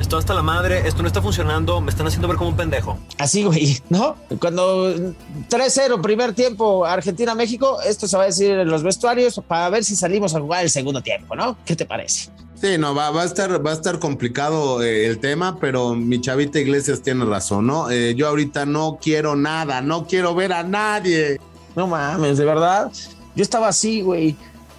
Esto 0.00 0.16
hasta 0.16 0.32
la 0.32 0.42
madre, 0.42 0.88
esto 0.88 1.02
no 1.02 1.08
está 1.08 1.20
funcionando, 1.20 1.80
me 1.82 1.90
están 1.90 2.06
haciendo 2.06 2.26
ver 2.26 2.38
como 2.38 2.50
un 2.50 2.56
pendejo. 2.56 2.98
Así, 3.18 3.44
güey, 3.44 3.78
¿no? 3.90 4.16
Cuando 4.40 4.94
3-0 4.94 6.00
primer 6.00 6.32
tiempo 6.32 6.86
Argentina-México, 6.86 7.80
esto 7.82 8.08
se 8.08 8.16
va 8.16 8.22
a 8.24 8.26
decir 8.26 8.50
en 8.50 8.68
los 8.68 8.82
vestuarios 8.82 9.40
para 9.46 9.68
ver 9.68 9.84
si 9.84 9.94
salimos 9.94 10.34
a 10.34 10.40
jugar 10.40 10.64
el 10.64 10.70
segundo 10.70 11.02
tiempo, 11.02 11.36
¿no? 11.36 11.56
¿Qué 11.66 11.76
te 11.76 11.84
parece? 11.84 12.30
Sí, 12.60 12.76
no, 12.78 12.94
va, 12.94 13.10
va 13.10 13.22
a 13.22 13.24
estar, 13.26 13.64
va 13.64 13.70
a 13.70 13.74
estar 13.74 13.98
complicado 13.98 14.82
eh, 14.82 15.06
el 15.06 15.18
tema, 15.18 15.58
pero 15.60 15.94
mi 15.94 16.20
chavita 16.20 16.58
Iglesias 16.58 17.02
tiene 17.02 17.24
razón, 17.26 17.66
¿no? 17.66 17.90
Eh, 17.90 18.14
yo 18.14 18.26
ahorita 18.28 18.66
no 18.66 18.98
quiero 19.00 19.36
nada, 19.36 19.82
no 19.82 20.06
quiero 20.06 20.34
ver 20.34 20.52
a 20.52 20.62
nadie. 20.62 21.38
No 21.76 21.86
mames, 21.86 22.38
de 22.38 22.44
verdad. 22.44 22.90
Yo 23.34 23.42
estaba 23.42 23.68
así, 23.68 24.00
güey. 24.00 24.34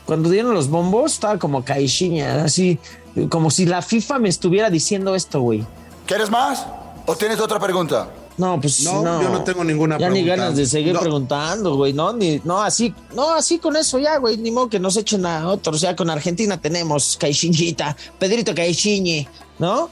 Cuando 0.06 0.30
dieron 0.30 0.54
los 0.54 0.68
bombos, 0.68 1.14
estaba 1.14 1.40
como 1.40 1.64
caixinha, 1.64 2.44
así, 2.44 2.78
como 3.30 3.52
si 3.52 3.66
la 3.66 3.82
FIFA 3.82 4.20
me 4.20 4.30
estuviera 4.30 4.70
diciendo 4.70 5.16
esto, 5.16 5.42
güey. 5.42 5.66
¿Quieres 6.06 6.30
más? 6.30 6.66
¿O 7.06 7.16
tienes 7.16 7.40
otra 7.40 7.60
pregunta? 7.60 8.10
No, 8.38 8.60
pues 8.60 8.84
No, 8.84 9.04
no. 9.04 9.22
yo 9.22 9.30
no 9.30 9.44
tengo 9.44 9.64
ninguna 9.64 9.98
Ya 10.00 10.08
ni 10.10 10.22
pregunta. 10.22 10.36
ganas 10.44 10.58
de 10.58 10.66
seguir 10.66 10.94
No. 10.94 11.00
preguntando, 11.02 11.76
güey, 11.76 11.94
¿no? 11.94 12.14
Ni, 12.14 12.42
no, 12.44 12.62
así, 12.62 12.94
no, 13.14 13.32
así 13.34 13.60
con 13.60 13.76
eso 13.76 14.00
ya, 14.00 14.18
güey, 14.18 14.38
ni 14.38 14.52
modo 14.52 14.70
que 14.70 14.80
nos 14.80 14.96
echen 14.98 15.26
a 15.26 15.48
otros. 15.50 15.82
Ya 15.82 15.96
con 15.96 16.10
Argentina 16.10 16.60
tenemos 16.60 17.18
Caixinchita, 17.20 17.96
Pedrito 18.18 18.56
Caixinhe, 18.56 19.28
¿no? 19.60 19.90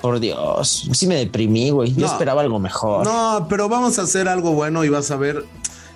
Por 0.00 0.18
Dios, 0.18 0.88
sí 0.92 1.06
me 1.06 1.14
deprimí, 1.14 1.70
güey. 1.70 1.94
Yo 1.94 2.06
No. 2.06 2.12
esperaba 2.12 2.40
algo 2.42 2.58
mejor. 2.58 3.04
No, 3.06 3.46
pero 3.48 3.68
vamos 3.68 3.98
a 3.98 4.02
hacer 4.02 4.28
algo 4.28 4.52
bueno 4.52 4.82
y 4.84 4.88
vas 4.88 5.10
a 5.10 5.16
ver 5.16 5.44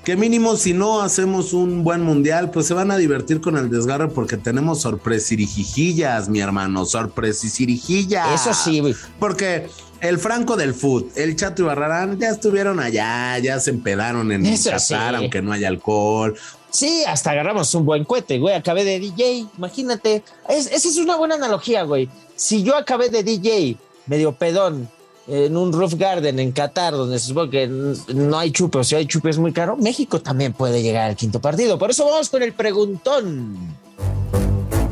que 0.05 0.17
mínimo 0.17 0.57
si 0.57 0.75
no 0.75 1.01
hacemos 1.01 1.53
un 1.53 1.83
buen 1.83 2.03
mundial, 2.03 2.51
pues 2.51 2.67
se 2.67 2.75
van 2.75 2.91
a 2.91 2.97
divertir 2.97 3.41
con 3.41 3.57
el 3.57 3.71
desgarre 3.71 4.09
porque 4.09 4.37
tenemos 4.37 4.83
sorpresirijillas, 4.83 6.29
mi 6.29 6.41
hermano, 6.41 6.85
sorpresirijillas. 6.85 8.41
Eso 8.41 8.55
sí, 8.55 8.81
güey. 8.81 8.95
Porque 9.19 9.69
el 10.01 10.19
Franco 10.19 10.57
del 10.57 10.75
Foot, 10.75 11.17
el 11.17 11.37
Chato 11.37 11.63
y 11.63 11.65
Barrarán 11.67 12.19
ya 12.19 12.29
estuvieron 12.31 12.81
allá, 12.81 13.39
ya 13.39 13.59
se 13.61 13.71
empedaron 13.71 14.31
en 14.33 14.45
Eso 14.47 14.71
Qatar, 14.71 14.81
sí. 14.81 14.95
aunque 15.17 15.43
no 15.43 15.53
haya 15.53 15.69
alcohol. 15.69 16.35
Sí, 16.71 17.05
hasta 17.07 17.31
agarramos 17.31 17.73
un 17.75 17.85
buen 17.87 18.05
cohete, 18.05 18.39
güey. 18.39 18.55
Acabé 18.55 18.85
de 18.85 18.99
DJ, 18.99 19.47
imagínate. 19.57 20.25
Es- 20.49 20.67
esa 20.73 20.89
es 20.89 20.97
una 20.97 21.17
buena 21.17 21.37
analogía, 21.37 21.85
güey. 21.85 22.09
Si 22.35 22.63
yo 22.65 22.77
acabé 22.77 23.11
de 23.11 23.23
DJ, 23.23 23.77
medio 24.07 24.33
pedón, 24.33 24.89
en 25.27 25.57
un 25.57 25.73
roof 25.73 25.95
garden 25.95 26.39
en 26.39 26.53
Qatar, 26.53 26.93
donde 26.93 27.19
se 27.19 27.29
supone 27.29 27.51
que 27.51 27.67
no 27.67 28.39
hay 28.39 28.51
chupe, 28.51 28.79
o 28.79 28.85
si 28.85 28.95
hay 28.95 29.07
chupe 29.07 29.31
es 29.31 29.39
muy 29.39 29.53
caro, 29.53 29.77
México 29.77 30.21
también 30.21 30.53
puede 30.53 30.83
llegar 30.83 31.09
al 31.11 31.17
quinto 31.17 31.41
partido. 31.41 31.79
Por 31.79 31.91
eso 31.91 32.05
vamos 32.05 32.29
con 32.29 32.43
el 32.43 32.53
preguntón. 32.53 33.77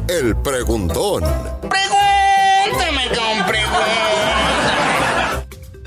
El 0.08 0.36
preguntón. 0.36 1.24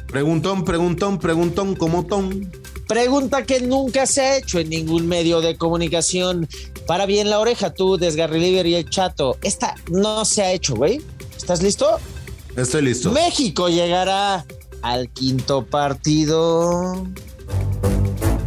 Preguntón, 0.07 0.63
preguntón, 0.63 1.19
preguntón, 1.19 1.75
como 1.75 2.05
ton. 2.05 2.49
Pregunta 2.87 3.43
que 3.43 3.59
nunca 3.61 4.05
se 4.05 4.21
ha 4.21 4.37
hecho 4.37 4.59
en 4.59 4.69
ningún 4.69 5.07
medio 5.07 5.41
de 5.41 5.57
comunicación. 5.57 6.47
Para 6.87 7.05
bien 7.05 7.29
la 7.29 7.39
oreja, 7.39 7.73
tú, 7.73 7.97
Desgarriliver 7.97 8.65
y 8.67 8.75
el 8.75 8.89
chato. 8.89 9.37
Esta 9.41 9.75
no 9.89 10.23
se 10.23 10.43
ha 10.43 10.51
hecho, 10.53 10.75
güey. 10.75 11.01
¿Estás 11.35 11.61
listo? 11.61 11.99
Estoy 12.55 12.83
listo. 12.83 13.11
México 13.11 13.69
llegará 13.69 14.45
al 14.81 15.09
quinto 15.09 15.65
partido. 15.65 17.05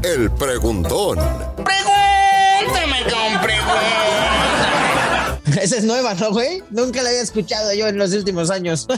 El 0.03 0.31
preguntón. 0.33 1.19
Esa 5.61 5.77
es 5.77 5.85
nueva, 5.85 6.15
¿no, 6.15 6.31
güey? 6.31 6.63
Nunca 6.71 7.03
la 7.03 7.09
había 7.09 7.23
escuchado 7.23 7.73
yo 7.75 7.89
en 7.89 7.99
los 7.99 8.13
últimos 8.13 8.51
años. 8.51 8.87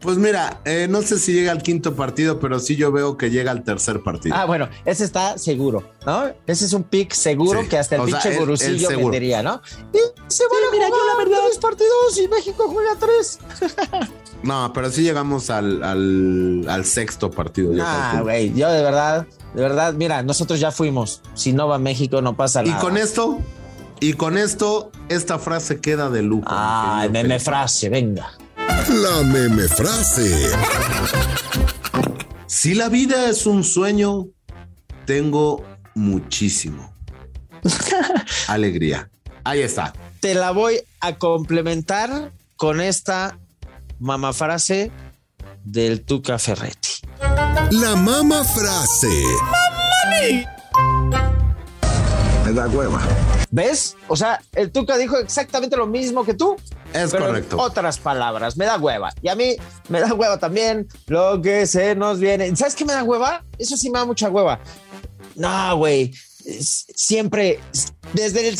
Pues 0.00 0.16
mira, 0.16 0.62
eh, 0.64 0.86
no 0.88 1.02
sé 1.02 1.18
si 1.18 1.34
llega 1.34 1.52
al 1.52 1.62
quinto 1.62 1.94
partido, 1.94 2.40
pero 2.40 2.58
sí 2.58 2.74
yo 2.74 2.90
veo 2.90 3.18
que 3.18 3.28
llega 3.28 3.50
al 3.50 3.64
tercer 3.64 4.00
partido. 4.02 4.34
ah, 4.34 4.46
bueno, 4.46 4.66
ese 4.86 5.04
está 5.04 5.36
seguro, 5.36 5.92
¿no? 6.06 6.24
Ese 6.46 6.64
es 6.64 6.72
un 6.72 6.84
pick 6.84 7.12
seguro 7.12 7.60
Sí, 7.60 7.68
que 7.68 7.76
hasta 7.76 7.96
el 7.96 8.00
o 8.00 8.04
pinche 8.06 8.28
el- 8.28 8.32
el 8.36 8.40
gurusillo 8.40 8.88
seguro. 8.88 9.08
vendería, 9.10 9.42
¿no? 9.42 9.60
Y 9.92 9.98
se 10.30 10.44
van 10.44 10.82
a 10.82 10.86
jugar 10.88 11.42
tres 11.46 11.58
partidos 11.58 12.18
y 12.18 12.28
México 12.28 12.68
juega 12.68 12.96
tres. 12.98 13.38
No, 14.42 14.72
pero 14.72 14.90
sí 14.90 15.02
llegamos 15.02 15.50
al, 15.50 15.82
al, 15.82 16.64
al 16.66 16.86
sexto 16.86 17.30
partido. 17.30 17.74
yo 17.74 17.82
Ah, 17.84 18.20
güey, 18.22 18.54
yo 18.54 18.70
de 18.70 18.82
verdad, 18.82 19.26
de 19.54 19.60
verdad, 19.60 19.92
mira, 19.92 20.22
nosotros 20.22 20.58
ya 20.58 20.70
fuimos. 20.72 21.20
Si 21.34 21.52
no 21.52 21.68
va 21.68 21.78
México, 21.78 22.22
no 22.22 22.34
pasa 22.34 22.62
y 22.64 22.70
nada. 22.70 22.80
con 22.80 22.96
esto, 22.96 23.38
y 24.00 24.14
con 24.14 24.38
esto, 24.38 24.90
esta 25.10 25.38
frase 25.38 25.80
queda 25.82 26.08
de 26.08 26.22
lujo. 26.22 26.48
querido 26.48 27.10
meme 27.10 27.22
Felipe. 27.34 27.38
frase, 27.40 27.88
venga. 27.90 28.32
La 28.56 29.22
meme 29.24 29.68
frase. 29.68 30.52
Si 32.46 32.72
la 32.74 32.88
vida 32.88 33.28
es 33.28 33.44
un 33.44 33.62
sueño, 33.62 34.28
tengo 35.04 35.62
muchísimo. 35.94 36.94
Alegría. 38.48 39.10
Ahí 39.44 39.60
está. 39.60 39.92
Te 40.20 40.34
la 40.34 40.50
voy 40.50 40.82
a 41.00 41.16
complementar 41.18 42.30
con 42.56 42.82
esta 42.82 43.38
mamafrase 43.98 44.90
del 45.64 46.02
Tuca 46.04 46.38
Ferretti. 46.38 46.90
La 47.70 47.96
mama 47.96 48.44
frase. 48.44 49.08
Me 52.44 52.52
da 52.52 52.68
hueva. 52.68 53.00
¿Ves? 53.50 53.96
O 54.08 54.16
sea, 54.16 54.42
el 54.52 54.70
Tuca 54.70 54.98
dijo 54.98 55.16
exactamente 55.16 55.76
lo 55.78 55.86
mismo 55.86 56.22
que 56.24 56.34
tú. 56.34 56.56
Es 56.92 57.10
pero 57.10 57.24
en 57.24 57.30
correcto. 57.30 57.56
otras 57.58 57.98
palabras, 57.98 58.58
me 58.58 58.66
da 58.66 58.76
hueva. 58.76 59.14
Y 59.22 59.28
a 59.28 59.34
mí 59.34 59.56
me 59.88 60.00
da 60.00 60.12
hueva 60.12 60.38
también 60.38 60.86
lo 61.06 61.40
que 61.40 61.66
se 61.66 61.94
nos 61.94 62.18
viene. 62.20 62.54
¿Sabes 62.56 62.74
qué 62.74 62.84
me 62.84 62.92
da 62.92 63.04
hueva? 63.04 63.42
Eso 63.56 63.74
sí 63.76 63.88
me 63.88 63.98
da 63.98 64.04
mucha 64.04 64.28
hueva. 64.28 64.60
No, 65.34 65.78
güey. 65.78 66.12
Siempre, 66.94 67.58
desde 68.12 68.48
el 68.48 68.58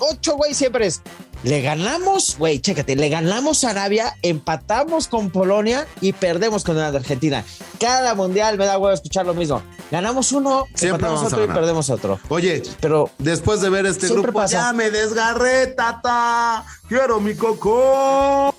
78, 0.00 0.36
güey, 0.36 0.54
siempre 0.54 0.86
es. 0.86 1.02
Le 1.42 1.62
ganamos, 1.62 2.36
güey, 2.38 2.58
chécate, 2.60 2.96
le 2.96 3.08
ganamos 3.08 3.64
a 3.64 3.70
Arabia, 3.70 4.14
empatamos 4.22 5.08
con 5.08 5.30
Polonia 5.30 5.86
y 6.02 6.12
perdemos 6.12 6.64
con 6.64 6.76
Argentina. 6.78 7.44
Cada 7.78 8.14
mundial 8.14 8.58
me 8.58 8.66
da 8.66 8.76
hueva 8.78 8.92
escuchar 8.94 9.24
lo 9.24 9.32
mismo. 9.32 9.62
Ganamos 9.90 10.32
uno, 10.32 10.66
Siempre 10.74 11.06
empatamos 11.08 11.32
otro 11.32 11.44
y 11.44 11.48
perdemos 11.48 11.88
otro. 11.90 12.20
Oye, 12.28 12.62
Pero 12.80 13.10
después 13.18 13.60
de 13.62 13.70
ver 13.70 13.86
este 13.86 14.08
grupo, 14.08 14.32
pasa. 14.32 14.52
ya 14.58 14.72
me 14.74 14.90
desgarré, 14.90 15.68
tata. 15.68 16.64
Quiero 16.88 17.20
mi 17.20 17.34
coco. 17.34 18.54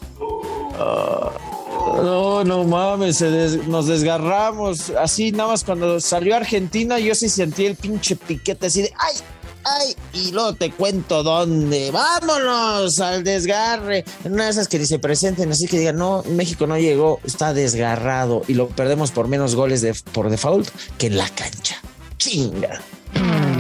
No, 2.04 2.44
no 2.44 2.64
mames, 2.64 3.20
des- 3.20 3.68
nos 3.68 3.86
desgarramos. 3.88 4.90
Así 4.92 5.32
nada 5.32 5.50
más 5.52 5.64
cuando 5.64 6.00
salió 6.00 6.36
Argentina, 6.36 6.98
yo 7.00 7.14
sí 7.14 7.30
sentí 7.30 7.66
el 7.66 7.76
pinche 7.76 8.16
piquete 8.16 8.68
así 8.68 8.82
de 8.84 8.94
¡ay! 8.98 9.16
¡Ay! 9.64 9.96
Y 10.14 10.32
luego 10.32 10.54
te 10.54 10.72
cuento 10.72 11.24
dónde. 11.24 11.92
¡Vámonos 11.92 13.00
al 13.00 13.24
desgarre! 13.24 14.06
Una 14.24 14.46
de 14.46 14.52
esas 14.52 14.68
que 14.68 14.80
ni 14.80 14.86
se 14.86 15.00
presenten, 15.00 15.52
así 15.52 15.68
que 15.68 15.80
digan, 15.80 15.98
no, 15.98 16.24
México 16.30 16.68
no 16.68 16.78
llegó, 16.78 17.20
está 17.24 17.54
desgarrado 17.54 18.44
y 18.48 18.54
lo 18.54 18.68
perdemos 18.70 19.12
por 19.12 19.28
menos 19.28 19.56
goles 19.56 19.86
por 20.12 20.30
default 20.30 20.70
que 20.98 21.08
en 21.08 21.18
la 21.18 21.30
cancha. 21.30 21.78
¡Chinga! 22.18 22.82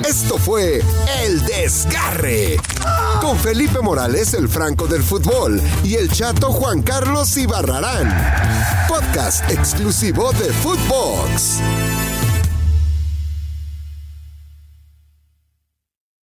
Esto 0.07 0.37
fue 0.37 0.81
El 1.23 1.45
Desgarre. 1.45 2.57
Con 3.21 3.37
Felipe 3.37 3.79
Morales, 3.81 4.33
el 4.33 4.49
Franco 4.49 4.87
del 4.87 5.03
Fútbol, 5.03 5.61
y 5.83 5.95
el 5.95 6.11
chato 6.11 6.51
Juan 6.51 6.81
Carlos 6.81 7.35
Ibarrarán. 7.37 8.87
Podcast 8.87 9.49
exclusivo 9.51 10.31
de 10.33 10.51
Footbox. 10.53 11.59